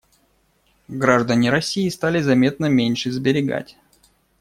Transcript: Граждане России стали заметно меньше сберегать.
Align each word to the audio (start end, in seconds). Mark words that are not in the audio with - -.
Граждане 0.87 1.51
России 1.51 1.87
стали 1.89 2.21
заметно 2.21 2.65
меньше 2.65 3.11
сберегать. 3.11 3.77